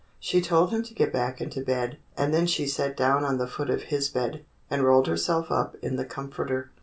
[0.19, 3.45] She told him to get back into bed, and then she sat down on the
[3.45, 6.71] foot of his bed, and rolled herself up in the comforter.